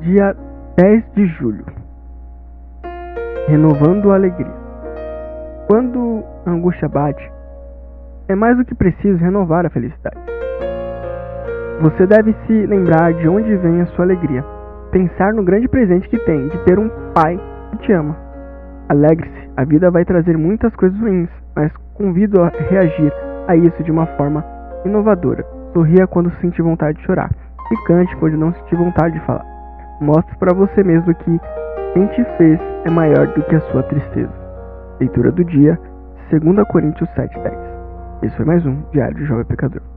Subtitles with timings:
[0.00, 0.36] Dia
[0.76, 1.64] 10 de julho.
[3.48, 4.52] Renovando a alegria.
[5.66, 7.32] Quando a angústia bate,
[8.28, 10.16] é mais do que preciso renovar a felicidade.
[11.80, 14.44] Você deve se lembrar de onde vem a sua alegria.
[14.90, 17.40] Pensar no grande presente que tem de ter um pai
[17.70, 18.16] que te ama.
[18.88, 23.12] Alegre-se, a vida vai trazer muitas coisas ruins, mas convido a reagir
[23.48, 24.44] a isso de uma forma
[24.84, 25.44] inovadora.
[25.72, 27.30] Sorria quando sentir vontade de chorar
[27.72, 29.55] e cante quando não sentir vontade de falar.
[30.00, 31.40] Mostre para você mesmo que
[31.94, 34.32] quem te fez é maior do que a sua tristeza.
[35.00, 35.78] Leitura do dia,
[36.30, 37.54] 2 Coríntios 7,10.
[38.22, 39.95] Esse foi mais um Diário de Jovem Pecador.